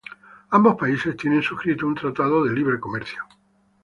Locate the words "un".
1.85-1.93